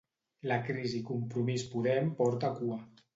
[0.51, 2.79] La crisi Compromís-Podem porta cua.